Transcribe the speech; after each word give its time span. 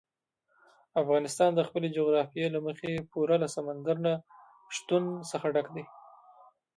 افغانستان 1.01 1.49
د 1.55 1.61
خپلې 1.67 1.87
جغرافیې 1.97 2.47
له 2.55 2.59
مخې 2.67 3.07
پوره 3.11 3.35
له 3.43 3.47
سمندر 3.55 3.95
نه 4.05 4.13
شتون 4.75 5.03
څخه 5.31 5.47
ډک 5.55 5.67
دی. 5.75 5.83